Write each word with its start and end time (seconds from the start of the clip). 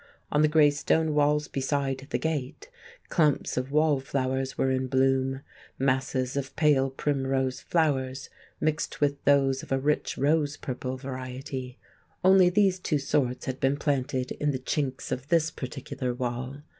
On 0.31 0.41
the 0.41 0.47
grey 0.47 0.71
stone 0.71 1.13
walls 1.13 1.47
beside 1.47 2.07
the 2.09 2.17
gate 2.17 2.71
clumps 3.09 3.55
of 3.55 3.71
wallflowers 3.71 4.57
were 4.57 4.71
in 4.71 4.87
bloom—masses 4.87 6.35
of 6.35 6.55
pale 6.55 6.89
primrose 6.89 7.59
flowers 7.61 8.31
mixed 8.59 8.99
with 8.99 9.23
those 9.25 9.61
of 9.61 9.71
a 9.71 9.77
rich 9.77 10.17
rose 10.17 10.57
purple 10.57 10.97
variety; 10.97 11.77
only 12.23 12.49
these 12.49 12.79
two 12.79 12.97
sorts 12.97 13.45
had 13.45 13.59
been 13.59 13.77
planted 13.77 14.31
in 14.31 14.49
the 14.49 14.57
chinks 14.57 15.11
of 15.11 15.27
this 15.27 15.51
particular 15.51 16.15
wall. 16.15 16.63